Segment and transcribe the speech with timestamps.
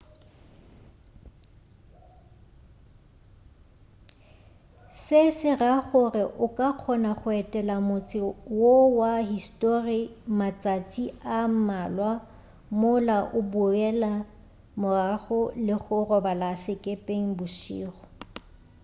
[5.03, 8.19] se se ra gore o ka kgona go etela motse
[8.59, 9.99] wo wa histori
[10.37, 11.03] matšatši
[11.37, 12.11] a mmalwa
[12.79, 14.13] mola o boela
[14.79, 18.01] morago le go robala sekepeng bošego